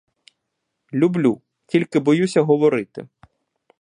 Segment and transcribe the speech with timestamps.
[0.93, 3.07] Люблю, тільки боюся говорити.